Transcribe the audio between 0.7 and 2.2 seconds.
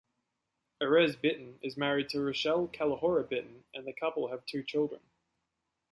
Erez Biton is married